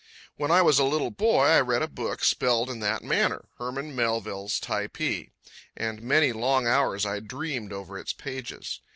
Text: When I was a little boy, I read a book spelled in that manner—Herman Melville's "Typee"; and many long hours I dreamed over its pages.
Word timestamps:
When 0.35 0.49
I 0.49 0.63
was 0.63 0.79
a 0.79 0.83
little 0.83 1.11
boy, 1.11 1.45
I 1.45 1.61
read 1.61 1.83
a 1.83 1.87
book 1.87 2.23
spelled 2.23 2.71
in 2.71 2.79
that 2.79 3.03
manner—Herman 3.03 3.95
Melville's 3.95 4.59
"Typee"; 4.59 5.29
and 5.77 6.01
many 6.01 6.33
long 6.33 6.65
hours 6.65 7.05
I 7.05 7.19
dreamed 7.19 7.71
over 7.71 7.99
its 7.99 8.11
pages. 8.11 8.79